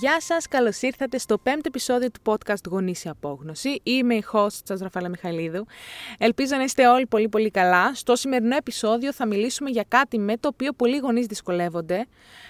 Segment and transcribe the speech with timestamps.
[0.00, 3.80] Γεια σας, καλώς ήρθατε στο πέμπτο επεισόδιο του podcast Γονείς η Απόγνωση.
[3.82, 5.66] Είμαι η host σας, Ραφάλα Μιχαλίδου.
[6.18, 7.94] Ελπίζω να είστε όλοι πολύ πολύ καλά.
[7.94, 12.06] Στο σημερινό επεισόδιο θα μιλήσουμε για κάτι με το οποίο πολλοί γονείς δυσκολεύονται.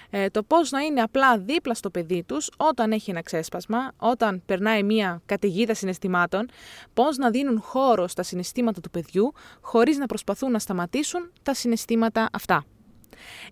[0.09, 4.41] Ε, το πώς να είναι απλά δίπλα στο παιδί τους όταν έχει ένα ξέσπασμα, όταν
[4.45, 6.49] περνάει μια καταιγίδα συναισθημάτων,
[6.93, 12.29] πώς να δίνουν χώρο στα συναισθήματα του παιδιού, χωρίς να προσπαθούν να σταματήσουν τα συναισθήματα
[12.31, 12.65] αυτά.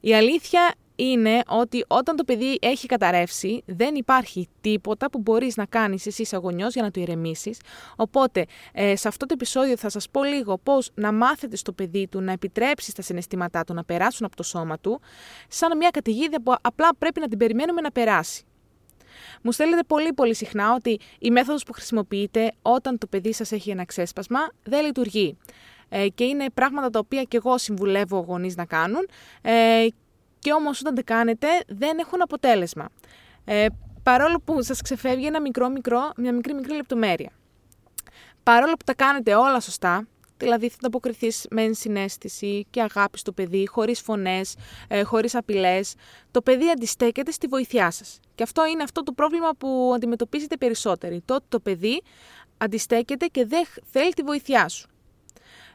[0.01, 5.65] Η αλήθεια είναι ότι όταν το παιδί έχει καταρρεύσει, δεν υπάρχει τίποτα που μπορείς να
[5.65, 7.59] κάνεις εσύ σαν γονιός για να το ηρεμήσεις.
[7.95, 12.07] Οπότε, ε, σε αυτό το επεισόδιο θα σας πω λίγο πώς να μάθετε στο παιδί
[12.07, 15.01] του να επιτρέψει τα συναισθήματά του να περάσουν από το σώμα του,
[15.47, 18.43] σαν μια καταιγίδα που απλά πρέπει να την περιμένουμε να περάσει.
[19.41, 23.69] Μου στέλνετε πολύ πολύ συχνά ότι η μέθοδος που χρησιμοποιείτε όταν το παιδί σας έχει
[23.69, 25.37] ένα ξέσπασμα δεν λειτουργεί.
[25.89, 29.07] Ε, και είναι πράγματα τα οποία και εγώ συμβουλεύω γονείς να κάνουν
[29.41, 29.87] ε,
[30.45, 32.89] και όμως όταν τα κάνετε δεν έχουν αποτέλεσμα.
[33.45, 33.65] Ε,
[34.03, 37.31] παρόλο που σας ξεφεύγει ένα μικρό μικρό, μια μικρή μικρή λεπτομέρεια.
[38.43, 43.67] Παρόλο που τα κάνετε όλα σωστά, δηλαδή θα ανταποκριθείς με ενσυναίσθηση και αγάπη στο παιδί,
[43.67, 44.55] χωρίς φωνές,
[44.87, 45.93] ε, χωρίς απειλές,
[46.31, 48.19] το παιδί αντιστέκεται στη βοήθειά σας.
[48.35, 51.21] Και αυτό είναι αυτό το πρόβλημα που αντιμετωπίζετε περισσότεροι.
[51.25, 52.01] Το ότι το παιδί
[52.57, 54.89] αντιστέκεται και δεν θέλει τη βοήθειά σου.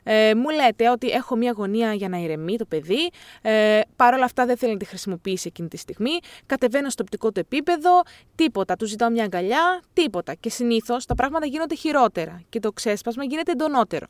[0.03, 3.11] Ε, μου λέτε ότι έχω μια γωνία για να ηρεμεί το παιδί,
[3.43, 7.41] ε, παρόλα αυτά δεν θέλει να τη χρησιμοποιήσει εκείνη τη στιγμή, κατεβαίνω στο οπτικό του
[7.41, 8.03] επίπεδο,
[8.35, 10.35] τίποτα, του ζητάω μια αγκαλιά, τίποτα.
[10.35, 12.43] Και συνήθως τα πράγματα γίνονται χειρότερα.
[12.49, 14.07] Και το ξέσπασμα γίνεται εντονότερο.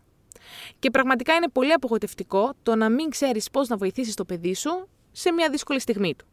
[0.79, 4.89] Και πραγματικά είναι πολύ απογοητευτικό το να μην ξέρεις πώς να βοηθήσεις το παιδί σου
[5.13, 6.27] σε μια δύσκολη στιγμή του.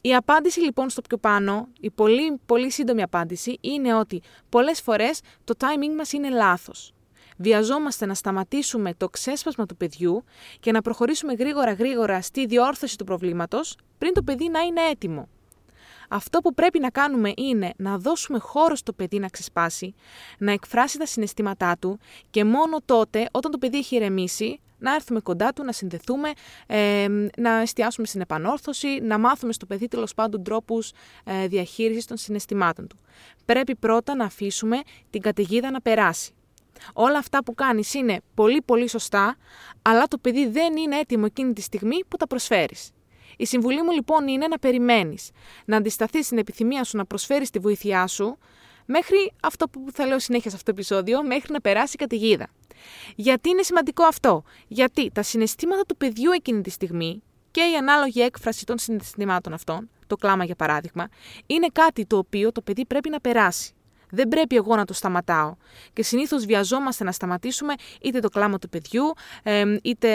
[0.00, 5.20] Η απάντηση λοιπόν στο πιο πάνω, η πολύ, πολύ σύντομη απάντηση, είναι ότι πολλές φορές
[5.44, 6.93] το timing μας είναι λάθος
[7.36, 10.24] βιαζόμαστε να σταματήσουμε το ξέσπασμα του παιδιού
[10.60, 15.28] και να προχωρήσουμε γρήγορα γρήγορα στη διόρθωση του προβλήματος πριν το παιδί να είναι έτοιμο.
[16.08, 19.94] Αυτό που πρέπει να κάνουμε είναι να δώσουμε χώρο στο παιδί να ξεσπάσει,
[20.38, 21.98] να εκφράσει τα συναισθήματά του
[22.30, 26.30] και μόνο τότε, όταν το παιδί έχει ηρεμήσει, να έρθουμε κοντά του, να συνδεθούμε,
[26.66, 27.06] ε,
[27.36, 30.92] να εστιάσουμε στην επανόρθωση, να μάθουμε στο παιδί τέλος πάντων τρόπους
[31.24, 32.96] ε, διαχείρισης των συναισθημάτων του.
[33.44, 34.80] Πρέπει πρώτα να αφήσουμε
[35.10, 36.32] την καταιγίδα να περάσει.
[36.92, 39.36] Όλα αυτά που κάνεις είναι πολύ πολύ σωστά,
[39.82, 42.90] αλλά το παιδί δεν είναι έτοιμο εκείνη τη στιγμή που τα προσφέρεις.
[43.36, 45.30] Η συμβουλή μου λοιπόν είναι να περιμένεις,
[45.64, 48.38] να αντισταθείς στην επιθυμία σου να προσφέρεις τη βοήθειά σου,
[48.84, 52.46] μέχρι αυτό που θα λέω συνέχεια σε αυτό το επεισόδιο, μέχρι να περάσει η καταιγίδα.
[53.16, 58.20] Γιατί είναι σημαντικό αυτό, γιατί τα συναισθήματα του παιδιού εκείνη τη στιγμή και η ανάλογη
[58.20, 61.08] έκφραση των συναισθημάτων αυτών, το κλάμα για παράδειγμα,
[61.46, 63.74] είναι κάτι το οποίο το παιδί πρέπει να περάσει.
[64.14, 65.54] Δεν πρέπει εγώ να το σταματάω.
[65.92, 69.12] Και συνήθως βιαζόμαστε να σταματήσουμε είτε το κλάμα του παιδιού,
[69.82, 70.10] είτε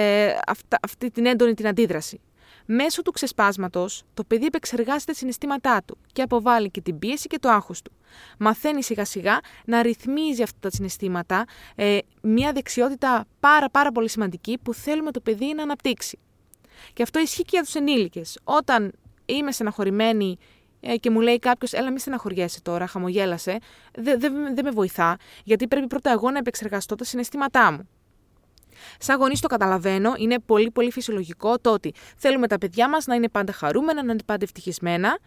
[0.81, 2.21] αυτή την έντονη την αντίδραση.
[2.71, 7.49] Μέσω του ξεσπάσματος, το παιδί επεξεργάζεται συναισθήματά του και αποβάλλει και την πίεση και το
[7.49, 7.91] άγχος του.
[8.39, 11.45] Μαθαίνει σιγά σιγά να ρυθμίζει αυτά τα συναισθήματα,
[11.75, 16.19] ε, μια δεξιότητα πάρα πάρα πολύ σημαντική που θέλουμε το παιδί να αναπτύξει.
[16.93, 18.39] Και αυτό ισχύει και για τους ενήλικες.
[18.43, 18.91] Όταν
[19.25, 20.58] είμαι στεναχωρημένη ε,
[20.99, 23.57] και μου λέει κάποιος, Έλα, μη στεναχωριέσαι τώρα, χαμογέλασε.
[23.93, 27.89] Δεν δε, δε με βοηθά, γιατί πρέπει πρώτα εγώ να επεξεργαστώ τα συναισθήματά μου.
[28.99, 33.15] Σαν γονείς το καταλαβαίνω, είναι πολύ πολύ φυσιολογικό το ότι θέλουμε τα παιδιά μας να
[33.15, 35.19] είναι πάντα χαρούμενα, να είναι πάντα ευτυχισμένα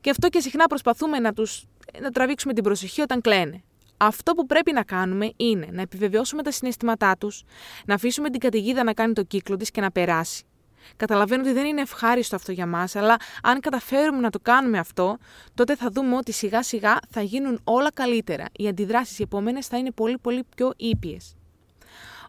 [0.00, 1.64] και αυτό και συχνά προσπαθούμε να τους
[2.00, 3.62] να τραβήξουμε την προσοχή όταν κλαίνε.
[3.96, 7.42] Αυτό που πρέπει να κάνουμε είναι να επιβεβαιώσουμε τα συναισθήματά τους,
[7.86, 10.47] να αφήσουμε την καταιγίδα να κάνει το κύκλο της και να περάσει.
[10.96, 15.18] Καταλαβαίνω ότι δεν είναι ευχάριστο αυτό για μας, αλλά αν καταφέρουμε να το κάνουμε αυτό,
[15.54, 18.44] τότε θα δούμε ότι σιγά σιγά θα γίνουν όλα καλύτερα.
[18.52, 21.32] Οι αντιδράσεις οι επόμενες θα είναι πολύ πολύ πιο ήπιες.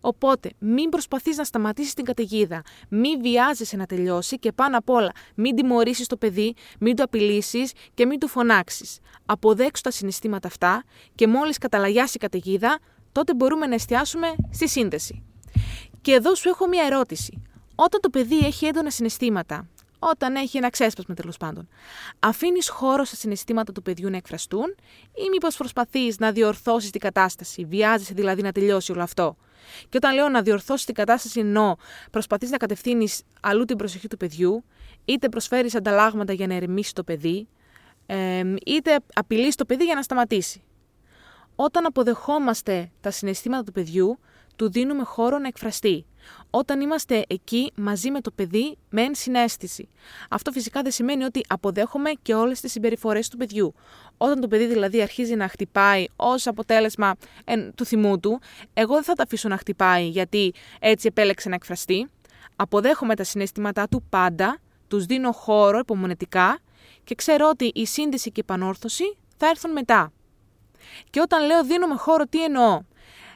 [0.02, 5.12] Οπότε, μην προσπαθείς να σταματήσεις την καταιγίδα, μην βιάζεσαι να τελειώσει και πάνω απ' όλα
[5.36, 9.00] μην τιμωρήσεις το παιδί, μην το απειλήσεις και μην του φωνάξεις.
[9.26, 10.84] Αποδέξου τα συναισθήματα αυτά
[11.16, 12.80] και μόλις καταλαγιάσει η καταιγίδα,
[13.12, 15.24] τότε μπορούμε να εστιάσουμε στη σύνδεση.
[16.02, 17.42] Και εδώ σου έχω μία ερώτηση.
[17.82, 19.68] Όταν το παιδί έχει έντονα συναισθήματα,
[20.00, 21.68] όταν έχει ένα ξέσπασμα τέλος πάντων,
[22.20, 24.76] αφήνεις χώρο στα συναισθήματα του παιδιού να εκφραστούν,
[25.14, 29.36] ή μήπως προσπαθείς να διορθώσεις την κατάσταση, βιάζεσαι δηλαδή να τελειώσει όλο αυτό;
[29.90, 31.76] Και όταν λέω να διορθώσεις την κατάσταση, εννοώ
[32.12, 34.64] προσπαθείς να κατευθύνεις αλλού την προσοχή του παιδιού,
[35.06, 37.48] είτε προσφέρεις ανταλλάγματα για να ερεμήσει το παιδί,
[38.66, 40.62] είτε απειλείς το παιδί για να σταματήσει.
[41.56, 44.20] Όταν αποδεχόμαστε τα συναισθήματα του παιδιού,
[44.60, 46.06] του δίνουμε χώρο να εκφραστεί.
[46.50, 49.90] Όταν είμαστε εκεί μαζί με το παιδί με ενσυναίσθηση.
[50.30, 53.74] Αυτό φυσικά δεν σημαίνει ότι αποδέχομαι και όλες τις συμπεριφορές του παιδιού.
[54.18, 57.16] Όταν το παιδί δηλαδή αρχίζει να χτυπάει ως αποτέλεσμα
[57.76, 58.42] του θυμού του,
[58.74, 62.10] εγώ δεν θα το αφήσω να χτυπάει γιατί έτσι επέλεξε να εκφραστεί.
[62.56, 66.60] Αποδέχομαι τα συναισθήματά του πάντα, τους δίνω χώρο υπομονετικά
[67.04, 70.12] και ξέρω ότι η σύνδεση και η επανόρθωση θα έρθουν μετά.
[71.10, 72.82] Και όταν λέω δίνουμε χώρο, τι εννοώ;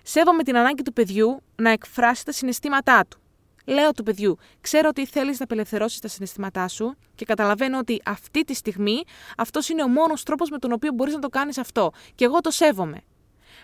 [0.06, 3.22] Σέβομαι την ανάγκη του παιδιού να εκφράσει τα συναισθήματά του.
[3.66, 8.44] Λέω του παιδιού, ξέρω ότι θέλεις να απελευθερώσεις τα συναισθήματά σου και καταλαβαίνω ότι αυτή
[8.44, 9.04] τη στιγμή
[9.38, 11.92] αυτός είναι ο μόνος τρόπος με τον οποίο μπορείς να το κάνεις αυτό.
[12.16, 13.02] Και εγώ το σέβομαι.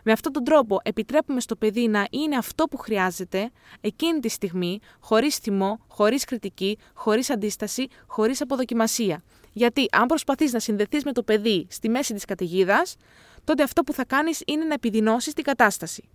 [0.04, 3.52] Με αυτόν τον τρόπο επιτρέπουμε στο παιδί να είναι αυτό που χρειάζεται
[3.82, 9.24] εκείνη τη στιγμή, χωρίς θυμό, χωρίς κριτική, χωρίς αντίσταση, χωρίς αποδοκιμασία.
[9.52, 12.96] Γιατί αν προσπαθείς να συνδεθείς με το παιδί στη μέση της καταιγίδας,
[13.44, 16.10] τότε αυτό που θα κάνεις είναι να επιδεινώσεις την κατάσταση.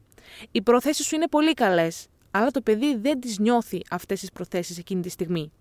[0.50, 4.78] Οι προθέσεις σου είναι πολύ καλές, αλλά το παιδί δεν τις νιώθει αυτές τις προθέσεις
[4.78, 5.52] εκείνη τη στιγμή.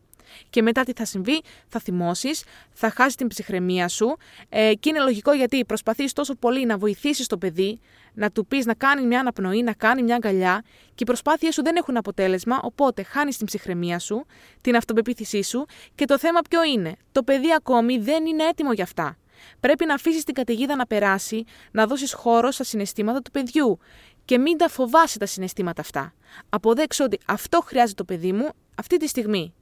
[0.50, 2.44] Και μετά τι θα συμβεί, θα θυμώσεις,
[2.74, 4.18] θα χάσεις την ψυχραιμία σου.
[4.50, 7.80] Ε, και είναι λογικό γιατί προσπαθείς τόσο πολύ να βοηθήσεις το παιδί,
[8.14, 11.64] να του πεις να κάνει μια αναπνοή, να κάνει μια αγκαλιά και οι προσπάθειές σου
[11.64, 12.60] δεν έχουν αποτέλεσμα.
[12.64, 14.26] Οπότε χάνεις την ψυχραιμία σου,
[14.62, 15.66] την αυτοπεποίθησή σου
[15.96, 19.18] και το θέμα ποιο είναι; Το παιδί ακόμη δεν είναι έτοιμο για αυτά.
[19.60, 23.80] Πρέπει να αφήσεις την καταιγίδα να περάσει, να δώσεις χώρο στα συναισθήματα του παιδιού
[24.26, 26.14] και μην τα φοβάσει τα συναισθήματα αυτά.
[26.50, 29.54] Αποδέξω ότι αυτό χρειάζεται το παιδί μου αυτή τη στιγμή.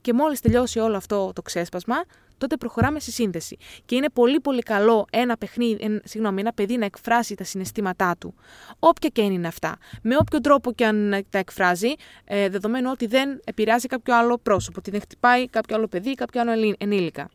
[0.00, 1.96] Και μόλις τελειώσει όλο αυτό το ξέσπασμα,
[2.38, 3.56] τότε προχωράμε στη σύνδεση.
[3.84, 8.34] Και είναι πολύ πολύ καλό ένα, παιχνίδι, συγγνώμη, ένα παιδί να εκφράσει τα συναισθήματά του,
[8.78, 9.76] όποια και είναι αυτά.
[10.02, 11.92] Με όποιο τρόπο και αν τα εκφράζει,
[12.24, 16.14] ε, δεδομένου ότι δεν επηρεάζει κάποιο άλλο πρόσωπο, ότι δεν χτυπάει κάποιο άλλο παιδί ή
[16.14, 17.28] κάποιο άλλο ενήλικα.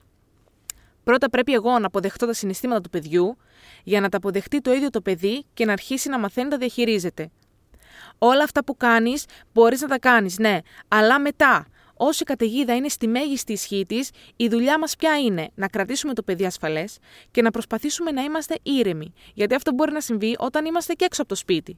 [1.09, 3.38] Πρώτα πρέπει εγώ να αποδεχτώ τα συναισθήματα του παιδιού,
[3.83, 6.57] για να τα αποδεχτεί το ίδιο το παιδί και να αρχίσει να μαθαίνει να τα
[6.57, 7.29] διαχειρίζεται.
[8.17, 12.88] Όλα αυτά που κάνεις, μπορείς να τα κάνεις, ναι, αλλά μετά, όσο η καταιγίδα είναι
[12.88, 16.97] στη μέγιστη ισχύ της, η δουλειά μας πια είναι να κρατήσουμε το παιδί ασφαλές
[17.31, 19.13] και να προσπαθήσουμε να είμαστε ήρεμοι.
[19.33, 21.77] Γιατί αυτό μπορεί να συμβεί όταν είμαστε και έξω από το σπίτι.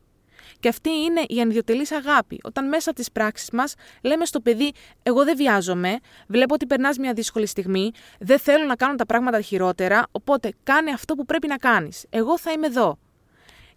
[0.59, 2.39] Και αυτή είναι η ανιδιοτελής αγάπη.
[2.43, 4.71] Όταν μέσα από τις πράξεις μας λέμε στο παιδί:
[5.03, 9.41] Εγώ δεν βιάζομαι, βλέπω ότι περνάς μια δύσκολη στιγμή, δεν θέλω να κάνω τα πράγματα
[9.41, 12.05] χειρότερα, οπότε κάνε αυτό που πρέπει να κάνεις.
[12.09, 12.97] Εγώ θα είμαι εδώ.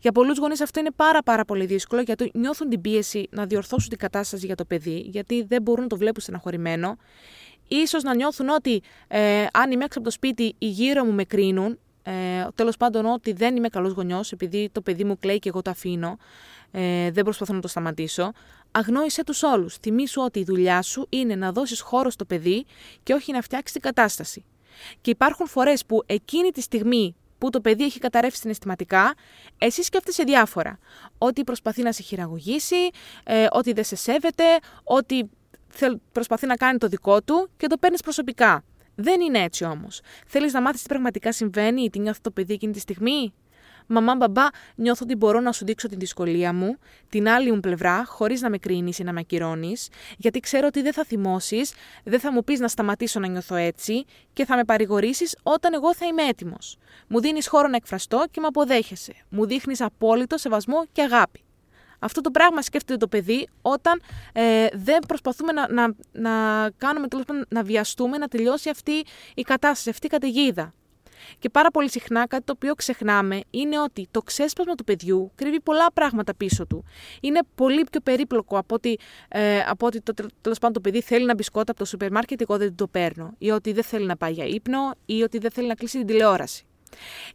[0.05, 3.89] Για πολλούς γονείς αυτό είναι πάρα, πάρα πολύ δύσκολο γιατί νιώθουν την πίεση να διορθώσουν
[3.89, 6.97] την κατάσταση για το παιδί, γιατί δεν μπορούν να το βλέπουν στεναχωρημένο.
[7.69, 11.25] Ίσως να νιώθουν ότι ε, αν είμαι έξω από το σπίτι, οι γύρω μου με
[11.25, 11.79] κρίνουν.
[12.07, 15.63] Ε, Τέλος πάντων, ότι δεν είμαι καλός γονιός, επειδή το παιδί μου κλαίει και εγώ
[15.63, 16.17] το αφήνω
[16.77, 18.33] ε, δεν προσπαθώ να το σταματήσω.
[18.71, 19.77] Αγνόησε τους όλους.
[19.77, 22.67] Θυμήσου ότι η δουλειά σου είναι να δώσεις χώρο στο παιδί
[23.03, 24.45] και όχι να φτιάξεις την κατάσταση.
[25.01, 29.15] Και υπάρχουν φορές που εκείνη τη στιγμή που το παιδί έχει καταρρεύσει συναισθηματικά,
[29.59, 30.79] εσύ σκέφτεσαι διάφορα.
[31.19, 32.89] Ότι προσπαθεί να σε χειραγωγήσει,
[33.25, 34.45] ε, ότι δεν σε σέβεται,
[34.85, 35.31] ότι
[36.13, 38.65] προσπαθεί να κάνει το δικό του και το παίρνεις προσωπικά.
[38.95, 40.01] Δεν είναι έτσι όμως.
[40.27, 43.33] Θέλεις να μάθεις τι πραγματικά συμβαίνει ή τι νιώθει το παιδί εκείνη τη στιγμή;
[43.87, 48.05] Μαμά, μπαμπά, νιώθω ότι μπορώ να σου δείξω την δυσκολία μου, την άλλη μου πλευρά,
[48.05, 51.73] χωρίς να με κρίνεις ή να με ακυρώνεις, γιατί ξέρω ότι δεν θα θυμώσεις,
[52.05, 55.95] δεν θα μου πεις να σταματήσω να νιώθω έτσι και θα με παρηγορήσεις όταν εγώ
[55.95, 56.77] θα είμαι έτοιμος.
[57.09, 59.15] Μου δίνεις χώρο να εκφραστώ και με αποδέχεσαι.
[59.29, 61.45] Μου δείχνεις απόλυτο σεβασμό και αγάπη.
[62.05, 64.03] Αυτό το πράγμα σκέφτεται το παιδί όταν
[64.33, 66.31] ε, δεν προσπαθούμε να, να, να
[66.77, 67.07] κάνουμε,
[67.49, 69.05] να βιαστούμε να τελειώσει αυτή
[69.35, 70.73] η κατάσταση, αυτή η καταιγίδα.
[71.39, 75.61] Και πάρα πολύ συχνά κάτι το οποίο ξεχνάμε είναι ότι το ξέσπασμα του παιδιού κρύβει
[75.61, 76.85] πολλά πράγματα πίσω του.
[77.21, 78.99] Είναι πολύ πιο περίπλοκο από ότι,
[79.29, 82.41] ε, από ότι το, τέλος πάντων το παιδί θέλει να μπισκότα από το σούπερ μάρκετ,
[82.41, 83.35] εγώ δεν το παίρνω.
[83.39, 86.07] Ή ότι δεν θέλει να πάει για ύπνο, ή ότι δεν θέλει να κλείσει την
[86.07, 86.65] τηλεόραση.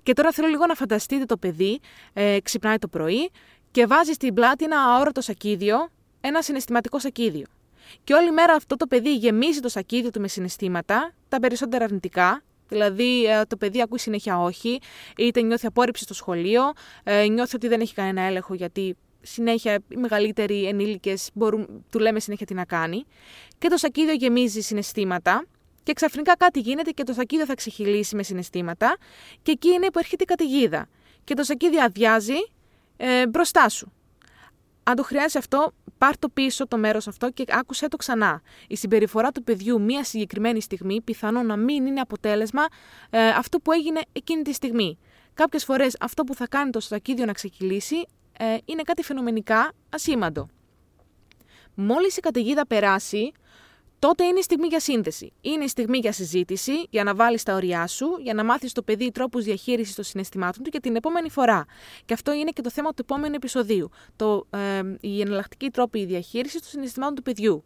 [0.04, 1.80] Και τώρα θέλω λίγο να φανταστείτε το παιδί,
[2.14, 3.32] ε, ξυπνάει το πρωί
[3.72, 5.90] και βάζει στην πλάτη ένα αόρατο σακίδιο,
[6.22, 7.46] ένα συναισθηματικό σακίδιο.
[8.04, 12.44] Και όλη μέρα αυτό το παιδί γεμίζει το σακίδιο του με συναισθήματα, τα περισσότερα αρνητικά,
[12.70, 14.80] Δηλαδή, ε, το παιδί ακούει συνέχεια όχι,
[15.18, 16.62] είτε νιώθει απόρριψη στο σχολείο,
[17.04, 21.30] ε, νιώθει ότι δεν έχει κανένα έλεγχο γιατί συνέχεια οι μεγαλύτεροι ενήλικες
[21.90, 23.06] του λέμε συνέχεια τι να κάνει.
[23.58, 25.46] Και το σακίδιο γεμίζει συναισθήματα.
[25.84, 28.98] Και ξαφνικά κάτι γίνεται και το σακίδιο θα ξεχυλήσει με συναισθήματα.
[29.42, 30.88] Και εκεί είναι που έρχεται η καταιγίδα.
[31.24, 32.38] Και το σακίδιο αδειάζει
[33.02, 33.92] ε, μπροστά σου.
[34.84, 38.42] Αν το χρειάζεσαι αυτό, πάρ το πίσω το μέρος αυτό και άκουσέ το ξανά.
[38.68, 42.66] Η συμπεριφορά του παιδιού μία συγκεκριμένη στιγμή πιθανόν να μην είναι αποτέλεσμα
[43.10, 44.98] ε, αυτού που έγινε εκείνη τη στιγμή.
[45.34, 48.06] Κάποιες φορές αυτό που θα κάνει το στακίδιο να ξεκυλήσει
[48.38, 50.48] ε, είναι κάτι φαινομενικά ασήμαντο.
[51.74, 53.32] Μόλις η καταιγίδα περάσει,
[54.00, 55.34] τότε είναι η στιγμή για σύνδεση.
[55.42, 58.82] Είναι η στιγμή για συζήτηση, για να βάλεις τα ωριά σου, για να μάθεις το
[58.82, 61.66] παιδί τρόπους διαχείρισης των συναισθημάτων του και την επόμενη φορά.
[62.06, 63.90] Και αυτό είναι και το θέμα του επόμενου επεισοδίου.
[64.16, 67.64] Το, ε, η εναλλακτική τρόπη διαχείρισης των συναισθημάτων του παιδιού.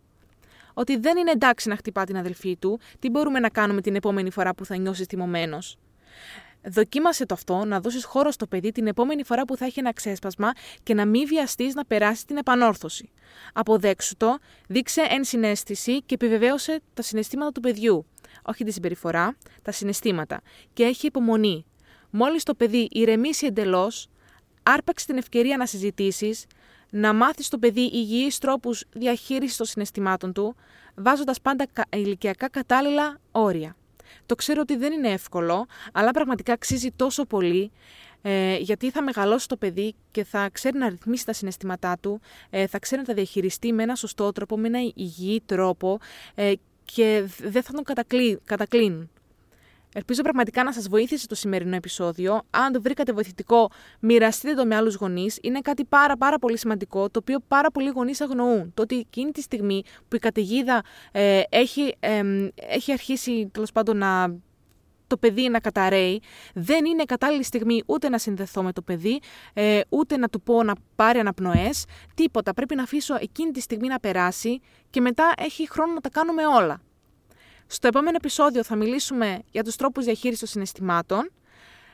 [0.73, 4.29] Ότι δεν είναι εντάξει να χτυπά την αδελφή του, τι μπορούμε να κάνουμε την επόμενη
[4.29, 5.77] φορά που θα νιώσεις τιμωμένος.
[6.65, 9.93] Δοκίμασε το αυτό, να δώσεις χώρο στο παιδί την επόμενη φορά που θα έχει ένα
[9.93, 10.51] ξέσπασμα
[10.83, 13.09] και να μην βιαστείς να περάσει την επανόρθωση.
[13.53, 18.05] Αποδέξου το, δείξε ενσυναίσθηση και επιβεβαίωσε τα συναισθήματα του παιδιού.
[18.41, 20.41] όχι τη συμπεριφορά, τα συναισθήματα
[20.73, 21.65] και έχει υπομονή.
[22.09, 24.07] Μόλις το παιδί ηρεμήσει εντελώς,
[24.63, 26.45] άρπαξε την ευκαιρία να συζητήσεις,
[26.89, 30.55] να μάθεις το παιδί υγιείς τρόπους διαχείρισης των συναισθημάτων του,
[30.95, 33.75] βάζοντας πάντα ηλικιακά κατάλληλα όρια.
[34.25, 37.71] Το ξέρω ότι δεν είναι εύκολο, αλλά πραγματικά αξίζει τόσο πολύ
[38.25, 42.67] ε, γιατί θα μεγαλώσει το παιδί και θα ξέρει να ρυθμίσει τα συναισθήματά του, ε,
[42.67, 45.99] θα ξέρει να τα διαχειριστεί με ένα σωστό τρόπο, με ένα υγιή τρόπο
[46.35, 46.53] ε,
[46.85, 48.39] και δεν θα τον κατακλεί,
[49.93, 52.41] Ελπίζω πραγματικά να σας βοήθησε το σημερινό επεισόδιο.
[52.49, 53.69] Αν το βρήκατε βοηθητικό,
[53.99, 55.39] μοιραστείτε το με άλλους γονείς.
[55.41, 58.71] Είναι κάτι πάρα πάρα πολύ σημαντικό, το οποίο πάρα πολλοί γονείς αγνοούν.
[58.73, 61.95] Το ότι εκείνη τη στιγμή που η καταιγίδα ε, έχει,
[62.55, 64.35] έχει αρχίσει τέλος πάντων να
[65.07, 66.21] το παιδί να καταραίει,
[66.53, 69.19] δεν είναι κατάλληλη στιγμή ούτε να συνδεθώ με το παιδί,
[69.53, 71.85] ε, ούτε να του πω να πάρει αναπνοές.
[72.15, 72.53] Τίποτα.
[72.53, 74.59] Πρέπει να αφήσω εκείνη τη στιγμή να περάσει
[74.89, 76.81] και μετά έχει χρόνο να τα κάνουμε όλα.
[77.73, 81.31] Στο επόμενο επεισόδιο θα μιλήσουμε για τους τρόπους διαχείρισης των συναισθημάτων.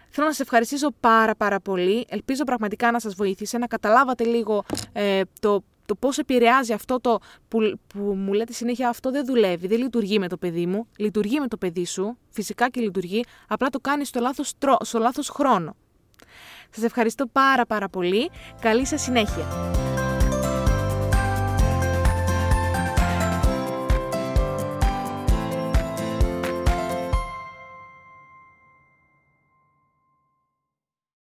[0.10, 2.06] Θέλω να σας ευχαριστήσω πάρα πάρα πολύ.
[2.10, 7.20] Ελπίζω πραγματικά να σας βοήθησε, να καταλάβατε λίγο ε, το, το πώς επηρεάζει αυτό το
[7.48, 10.88] που, που μου λέτε συνέχεια αυτό δεν δουλεύει, δεν λειτουργεί με το παιδί μου.
[10.98, 15.30] Λειτουργεί με το παιδί σου, φυσικά και λειτουργεί, απλά το κάνεις στο λάθος, στο λάθος
[15.30, 15.76] χρόνο.
[16.70, 18.30] Σας ευχαριστώ πάρα πάρα πολύ.
[18.62, 19.46] Καλή σας συνέχεια.